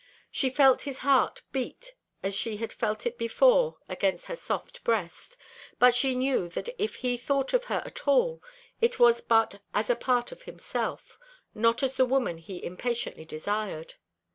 [0.31, 1.93] She felt his heart beat
[2.23, 5.37] as she had felt it before against her soft breast,
[5.77, 8.41] but she knew that if he thought of her at all
[8.81, 11.19] it was but as a part of himself,
[11.53, 13.93] not as the woman he impatiently desired.